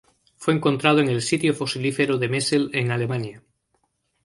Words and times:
Fue 0.35 0.55
encontrado 0.55 0.99
en 0.99 1.09
el 1.09 1.21
sitio 1.21 1.53
fosilífero 1.53 2.17
de 2.17 2.27
Messel 2.27 2.71
en 2.73 2.89
Alemania. 2.89 3.43